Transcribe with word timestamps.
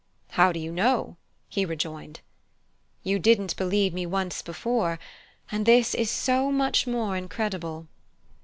"How 0.29 0.51
do 0.51 0.59
you 0.59 0.71
know?" 0.71 1.15
he 1.47 1.63
rejoined. 1.63 2.21
"You 3.03 3.19
didn't 3.19 3.55
believe 3.55 3.93
me 3.93 4.07
once 4.07 4.41
before; 4.41 4.97
and 5.51 5.63
this 5.67 5.93
is 5.93 6.09
so 6.09 6.51
much 6.51 6.87
more 6.87 7.15
incredible." 7.15 7.85